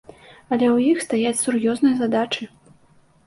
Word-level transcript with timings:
Але 0.51 0.65
ў 0.75 0.85
іх 0.93 1.03
стаяць 1.05 1.41
сур'ёзныя 1.43 1.95
задачы. 2.01 2.43